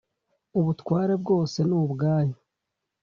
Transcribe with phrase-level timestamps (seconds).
[0.59, 2.35] ubutware bwose nubwayo